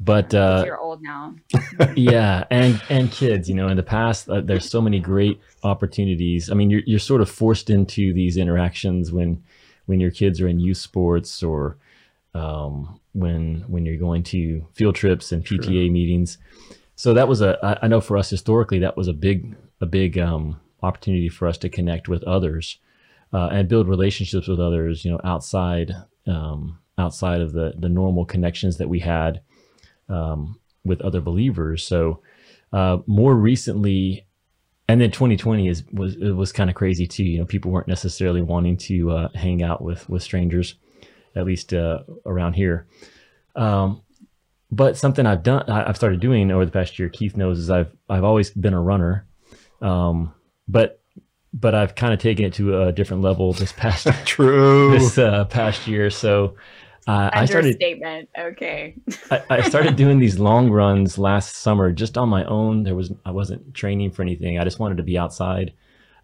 [0.00, 1.34] but uh, you're old now.
[1.96, 6.50] yeah, and and kids, you know, in the past, uh, there's so many great opportunities.
[6.50, 9.42] I mean, you're you're sort of forced into these interactions when
[9.86, 11.76] when your kids are in youth sports or
[12.34, 15.90] um, when when you're going to field trips and PTA sure.
[15.90, 16.38] meetings.
[16.94, 19.86] So that was a I, I know for us historically that was a big a
[19.86, 22.78] big um, opportunity for us to connect with others
[23.32, 25.04] uh, and build relationships with others.
[25.04, 25.92] You know, outside
[26.26, 29.40] um, outside of the the normal connections that we had
[30.12, 31.84] um, with other believers.
[31.84, 32.20] So
[32.72, 34.26] uh, more recently,
[34.88, 37.24] and then 2020 is was it was kind of crazy too.
[37.24, 40.74] You know, people weren't necessarily wanting to uh, hang out with with strangers,
[41.34, 42.86] at least uh, around here.
[43.54, 44.02] Um,
[44.70, 47.08] but something I've done, I've started doing over the past year.
[47.10, 49.26] Keith knows is I've I've always been a runner,
[49.80, 50.32] um,
[50.66, 51.00] but
[51.52, 55.44] but I've kind of taken it to a different level this past true this uh,
[55.44, 56.08] past year.
[56.08, 56.56] So
[57.06, 58.28] uh, I started statement.
[58.38, 58.94] Okay.
[59.30, 62.84] I, I, started doing these long runs last summer just on my own.
[62.84, 64.58] There was I wasn't training for anything.
[64.58, 65.72] I just wanted to be outside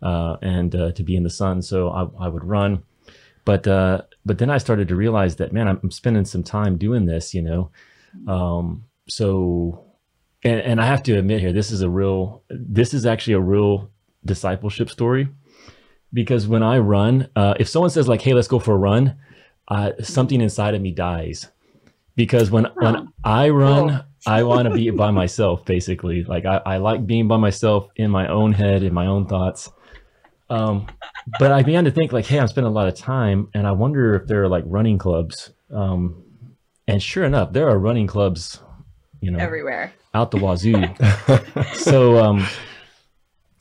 [0.02, 1.62] uh, and uh, to be in the sun.
[1.62, 2.84] So I, I would run,
[3.44, 7.06] but uh, but then I started to realize that man, I'm, spending some time doing
[7.06, 7.34] this.
[7.34, 7.70] You know,
[8.28, 9.84] um, so
[10.44, 12.44] and and I have to admit here, this is a real.
[12.50, 13.90] This is actually a real
[14.24, 15.28] discipleship story
[16.12, 19.16] because when I run, uh, if someone says like, "Hey, let's go for a run,"
[19.68, 21.48] uh, something inside of me dies
[22.16, 25.64] because when when I run, I want to be by myself.
[25.64, 29.26] Basically, like I, I like being by myself in my own head, in my own
[29.26, 29.70] thoughts.
[30.50, 30.86] Um,
[31.38, 33.72] but I began to think like, hey, I'm spending a lot of time, and I
[33.72, 35.50] wonder if there are like running clubs.
[35.70, 36.24] Um,
[36.86, 38.60] and sure enough, there are running clubs,
[39.20, 40.82] you know, everywhere out the wazoo.
[41.74, 42.46] so um,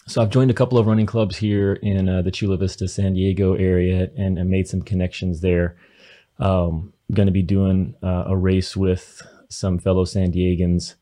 [0.08, 3.14] so I've joined a couple of running clubs here in uh, the Chula Vista, San
[3.14, 5.76] Diego area, and, and made some connections there.
[6.40, 10.96] Um, going to be doing uh, a race with some fellow San Diegans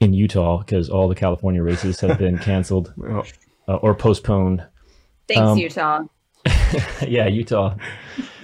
[0.00, 2.92] in Utah because all the California races have been canceled
[3.68, 4.66] uh, or postponed.
[5.28, 6.00] Thanks, um, Utah.
[7.06, 7.76] yeah, Utah.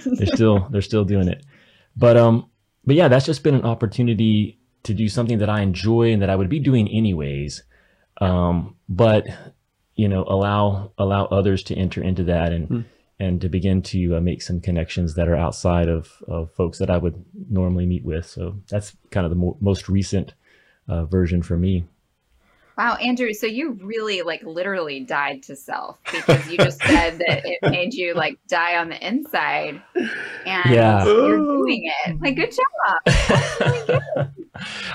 [0.05, 1.45] They're still they're still doing it,
[1.95, 2.49] but um,
[2.85, 6.29] but yeah, that's just been an opportunity to do something that I enjoy and that
[6.29, 7.63] I would be doing anyways.
[8.21, 9.27] Um, but
[9.95, 12.67] you know, allow allow others to enter into that and.
[12.67, 12.81] Hmm
[13.19, 16.89] and to begin to uh, make some connections that are outside of, of folks that
[16.89, 18.25] I would normally meet with.
[18.25, 20.33] So that's kind of the mo- most recent
[20.87, 21.85] uh, version for me.
[22.77, 27.41] Wow, Andrew, so you really like literally died to self because you just said that
[27.43, 29.81] it made you like die on the inside
[30.45, 31.03] and yeah.
[31.03, 32.21] you're doing it.
[32.21, 33.59] Like, good job.
[33.59, 34.45] Really good.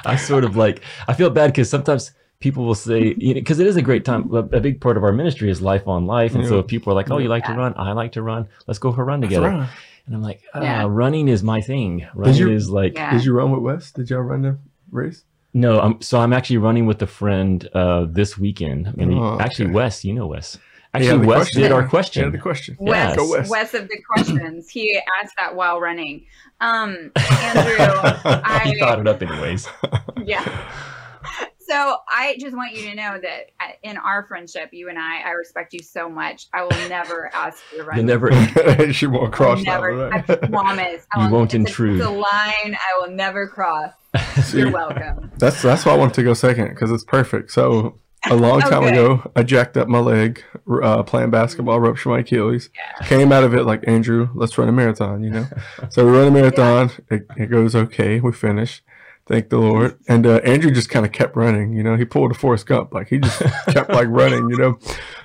[0.07, 2.13] I sort of like, I feel bad because sometimes
[2.45, 5.03] people will say because you know, it is a great time a big part of
[5.03, 6.51] our ministry is life on life and yeah.
[6.51, 7.55] so if people are like oh you like yeah.
[7.55, 9.69] to run i like to run let's go for a run together run.
[10.05, 10.87] and i'm like ah, yeah.
[10.87, 14.21] running is my thing running you, is like did you run with wes did y'all
[14.21, 14.59] run the
[14.91, 19.39] race no I'm, so i'm actually running with a friend uh, this weekend and oh,
[19.41, 19.75] actually okay.
[19.75, 20.59] wes you know wes
[20.97, 21.63] Actually, Wes question.
[21.63, 22.31] did our question.
[22.31, 22.77] the question.
[22.79, 23.29] Wes, yes.
[23.29, 23.51] Wes.
[23.51, 24.69] Wes of the questions.
[24.71, 26.25] He asked that while running.
[26.61, 29.67] Um, Andrew, I, he thought it up anyways.
[30.25, 30.94] Yeah.
[31.75, 35.23] So I just want you to know that uh, in our friendship, you and I,
[35.23, 36.47] I respect you so much.
[36.55, 37.97] I will never ask you to run.
[37.97, 38.93] You never.
[38.93, 40.31] she won't cross never, that.
[40.31, 41.05] I promise.
[41.13, 41.99] I you will, won't intrude.
[41.99, 43.93] It's a line I will never cross.
[44.45, 45.33] See, You're welcome.
[45.39, 47.51] That's that's why I wanted to go second because it's perfect.
[47.51, 47.99] So
[48.31, 48.93] a long time okay.
[48.93, 50.45] ago, I jacked up my leg
[50.81, 52.71] uh, playing basketball, ruptured my Achilles.
[52.77, 53.07] Yeah.
[53.07, 55.25] Came out of it like Andrew, let's run a marathon.
[55.25, 55.47] You know,
[55.91, 56.93] so we run a marathon.
[57.11, 57.17] Yeah.
[57.17, 58.21] It, it goes okay.
[58.21, 58.81] We finish.
[59.27, 59.99] Thank the Lord.
[60.07, 61.73] And uh, Andrew just kind of kept running.
[61.73, 62.93] You know, he pulled a Forrest Gump.
[62.93, 64.51] Like he just kept like running.
[64.51, 64.79] You know.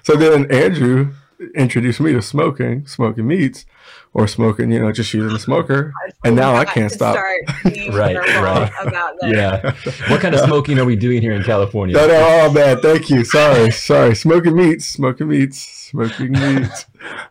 [0.03, 1.13] So then Andrew
[1.55, 3.65] introduced me to smoking, smoking meats,
[4.13, 5.93] or smoking, you know, just using a smoker.
[6.25, 7.15] and now I can't stop.
[7.65, 8.71] right, right.
[8.81, 9.73] About Yeah.
[10.09, 11.95] what kind of smoking are we doing here in California?
[11.95, 13.23] No, no, oh man, thank you.
[13.23, 14.15] Sorry, sorry.
[14.15, 16.85] Smoking meats, smoking meats, smoking meats.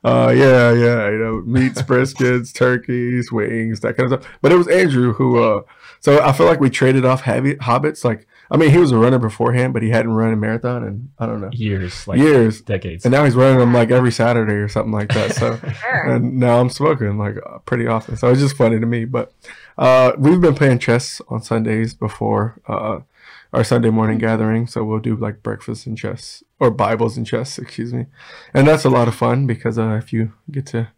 [0.04, 4.32] Uh, yeah, yeah, you know, meats, briskets, turkeys, wings, that kind of stuff.
[4.40, 5.42] But it was Andrew who.
[5.42, 5.62] uh
[6.00, 8.98] So I feel like we traded off habit, habits, like I mean, he was a
[8.98, 12.60] runner beforehand, but he hadn't run a marathon in I don't know years, like years,
[12.62, 15.34] decades, and now he's running them like every Saturday or something like that.
[15.34, 16.14] So, sure.
[16.14, 18.16] and now I'm smoking like uh, pretty often.
[18.16, 19.04] So it's just funny to me.
[19.04, 19.32] But
[19.76, 23.00] uh, we've been playing chess on Sundays before uh,
[23.52, 24.66] our Sunday morning gathering.
[24.66, 28.06] So we'll do like breakfast and chess or Bibles and chess, excuse me,
[28.54, 30.88] and that's a lot of fun because uh, if you get to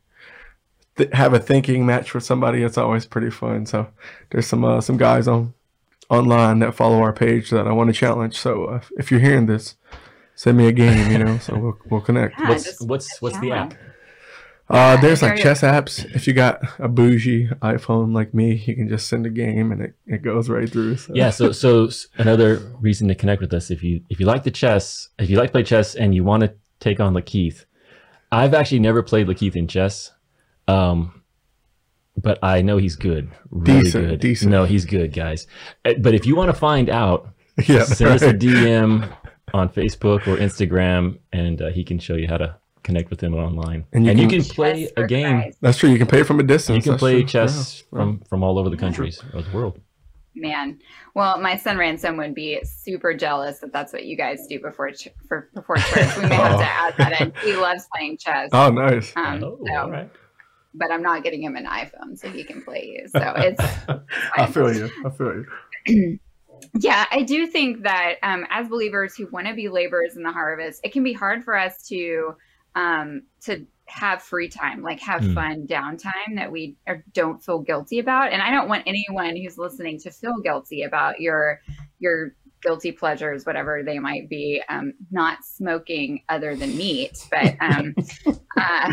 [0.96, 3.66] th- have a thinking match with somebody, it's always pretty fun.
[3.66, 3.88] So
[4.31, 5.55] there's some uh, some guys on
[6.09, 8.37] online that follow our page that I want to challenge.
[8.37, 9.76] So uh, if you're hearing this,
[10.35, 12.38] send me a game, you know, so we'll, we'll connect.
[12.38, 13.74] Yeah, what's what's what's the app?
[14.70, 16.05] Uh, there's like chess apps.
[16.14, 19.83] If you got a bougie iPhone like me, you can just send a game and
[19.83, 20.96] it, it goes right through.
[20.96, 21.12] So.
[21.12, 21.31] Yeah.
[21.31, 25.09] So so another reason to connect with us if you if you like the chess,
[25.18, 27.64] if you like to play chess and you want to take on Lakeith,
[28.31, 30.12] I've actually never played Lakeith in chess.
[30.70, 31.22] Um,
[32.16, 33.30] but I know he's good.
[33.50, 34.20] Really decent, good.
[34.20, 34.50] Decent.
[34.50, 35.46] No, he's good, guys.
[35.85, 37.28] Eh, but if you want to find out,
[37.66, 38.22] yeah, send right.
[38.22, 39.11] us a DM
[39.52, 43.35] on Facebook or Instagram, and uh, he can show you how to connect with him
[43.35, 43.87] online.
[43.92, 45.52] And you, and can, you can, play a game.
[45.61, 45.90] That's true.
[45.90, 46.76] You can play from a distance.
[46.76, 47.28] You can That's play true.
[47.28, 47.98] chess yeah.
[47.98, 49.80] from from all over the countries of the world.
[50.33, 50.78] Man,
[51.14, 54.92] well, my son Ransom would be super jealous that that's what you guys do before
[54.92, 56.16] ch- for before church.
[56.16, 57.33] We may have to add that in.
[57.42, 58.48] He loves playing chess.
[58.52, 59.12] Oh, nice.
[59.16, 60.11] Um, oh, so, all right
[60.74, 63.09] but I'm not getting him an iPhone so he can play you.
[63.09, 63.64] So it's.
[64.37, 64.90] I feel you.
[65.04, 65.44] I feel
[65.87, 66.18] you.
[66.78, 70.33] yeah, I do think that um, as believers who want to be laborers in the
[70.33, 72.35] harvest, it can be hard for us to
[72.74, 75.35] um, to have free time, like have mm.
[75.35, 76.76] fun downtime that we
[77.12, 78.33] don't feel guilty about.
[78.33, 81.61] And I don't want anyone who's listening to feel guilty about your
[81.98, 84.62] your guilty pleasures, whatever they might be.
[84.68, 87.94] Um, not smoking other than meat, but um,
[88.56, 88.92] uh,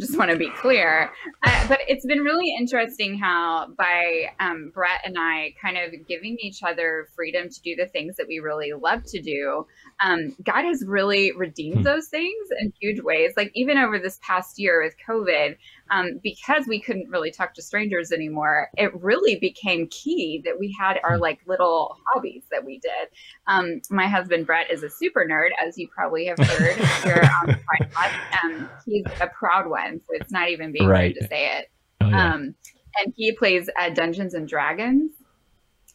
[0.00, 1.10] just want to be clear.
[1.42, 6.36] Uh, but it's been really interesting how by um, Brett and I kind of giving
[6.40, 9.66] each other freedom to do the things that we really love to do,
[10.02, 11.82] um, God has really redeemed hmm.
[11.82, 13.32] those things in huge ways.
[13.36, 15.56] Like even over this past year with COVID,
[15.90, 20.74] um, because we couldn't really talk to strangers anymore, it really became key that we
[20.78, 21.22] had our hmm.
[21.22, 23.08] like little hobbies that we did.
[23.46, 27.48] Um, my husband Brett is a super nerd, as you probably have heard here on
[27.48, 28.44] the podcast.
[28.44, 31.70] Um, he's a proud one, so it's not even being right to say it.
[32.00, 32.34] Oh, yeah.
[32.34, 32.54] Um,
[32.98, 35.12] and he plays uh, Dungeons and Dragons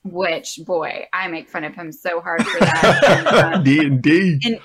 [0.06, 4.60] which boy i make fun of him so hard for that d and d and,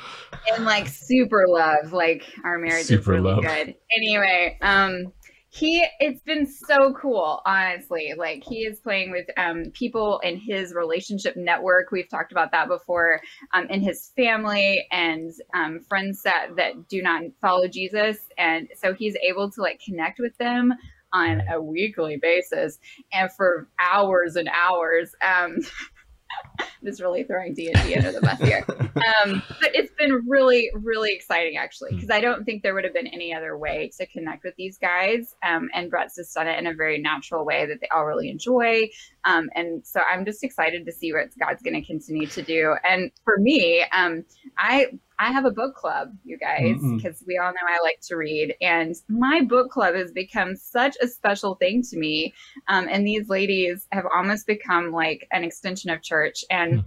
[0.53, 3.43] and like super love like our marriage super is really love.
[3.43, 5.11] good anyway um
[5.53, 8.15] he it's been so cool honestly.
[8.17, 11.91] Like he is playing with um, people in his relationship network.
[11.91, 13.21] We've talked about that before
[13.53, 18.19] um, in his family and um, friends that that do not follow jesus.
[18.39, 20.73] And so he's able to like connect with them
[21.13, 22.79] on a weekly basis
[23.13, 25.13] and for hours and hours.
[25.21, 25.59] Um,
[26.85, 28.65] just really throwing D&D under the bus here.
[29.25, 32.13] Um, but it's been really, really exciting actually, because hmm.
[32.13, 35.35] I don't think there would have been any other way to connect with these guys.
[35.43, 38.29] Um, and Brett's just done it in a very natural way that they all really
[38.29, 38.89] enjoy.
[39.25, 42.75] Um, and so I'm just excited to see what God's going to continue to do.
[42.89, 44.25] And for me, um,
[44.59, 44.89] I
[45.21, 48.55] I have a book club, you guys, because we all know I like to read.
[48.63, 52.33] And my book club has become such a special thing to me.
[52.69, 56.43] Um, and these ladies have almost become like an extension of church.
[56.51, 56.85] And mm.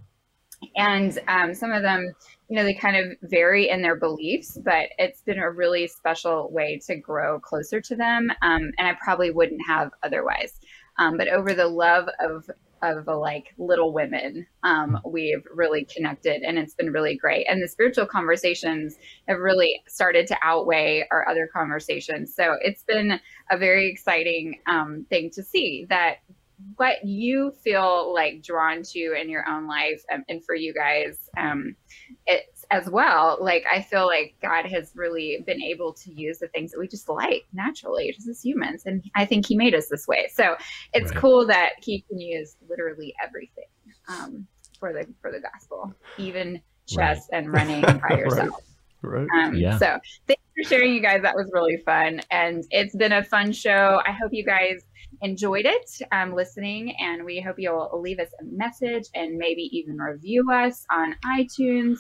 [0.76, 2.12] and um, some of them,
[2.50, 6.52] you know, they kind of vary in their beliefs, but it's been a really special
[6.52, 8.32] way to grow closer to them.
[8.42, 10.60] Um, and I probably wouldn't have otherwise.
[10.98, 12.50] Um, but over the love of
[12.84, 17.46] of a, like little women um, we've really connected and it's been really great.
[17.50, 18.96] And the spiritual conversations
[19.28, 22.36] have really started to outweigh our other conversations.
[22.36, 23.20] So it's been
[23.50, 26.18] a very exciting um, thing to see that
[26.76, 31.18] what you feel like drawn to in your own life um, and for you guys
[31.38, 31.76] um,
[32.26, 36.48] it's as well like i feel like god has really been able to use the
[36.48, 39.88] things that we just like naturally just as humans and i think he made us
[39.90, 40.56] this way so
[40.92, 41.20] it's right.
[41.20, 43.66] cool that he can use literally everything
[44.08, 44.48] um,
[44.80, 47.38] for the for the gospel even chess right.
[47.38, 48.64] and running by yourself
[49.04, 49.28] right.
[49.32, 49.46] right.
[49.46, 49.78] Um, yeah.
[49.78, 53.52] so thanks for sharing you guys that was really fun and it's been a fun
[53.52, 54.82] show i hope you guys
[55.22, 59.98] enjoyed it um, listening, and we hope you'll leave us a message and maybe even
[59.98, 62.00] review us on iTunes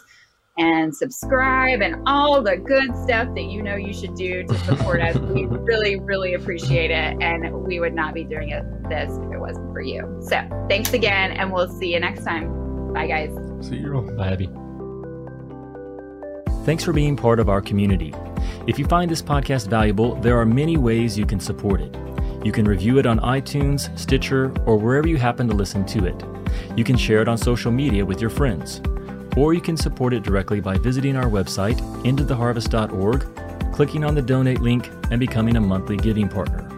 [0.57, 5.01] and subscribe and all the good stuff that you know you should do to support
[5.01, 5.17] us.
[5.17, 7.21] We really, really appreciate it.
[7.21, 10.19] And we would not be doing it, this if it wasn't for you.
[10.21, 12.93] So thanks again, and we'll see you next time.
[12.93, 13.31] Bye, guys.
[13.67, 14.01] See you.
[14.17, 14.49] Bye, Abby.
[16.65, 18.13] Thanks for being part of our community.
[18.67, 21.97] If you find this podcast valuable, there are many ways you can support it.
[22.45, 26.23] You can review it on iTunes, Stitcher, or wherever you happen to listen to it.
[26.77, 28.81] You can share it on social media with your friends.
[29.35, 34.61] Or you can support it directly by visiting our website, intotheharvest.org, clicking on the donate
[34.61, 36.69] link, and becoming a monthly giving partner.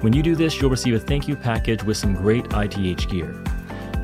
[0.00, 3.34] When you do this, you'll receive a thank you package with some great ITH gear.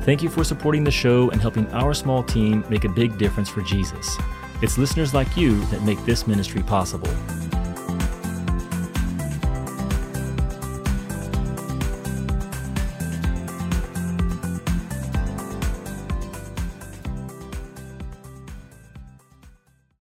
[0.01, 3.49] Thank you for supporting the show and helping our small team make a big difference
[3.49, 4.17] for Jesus.
[4.63, 7.09] It's listeners like you that make this ministry possible.